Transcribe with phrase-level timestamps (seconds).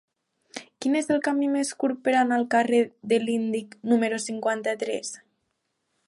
[0.83, 2.79] Quin és el camí més curt per anar al carrer
[3.11, 5.13] de l'Índic número cinquanta-tres?